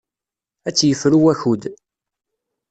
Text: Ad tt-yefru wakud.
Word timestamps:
Ad 0.67 0.73
tt-yefru 0.73 1.17
wakud. 1.23 1.63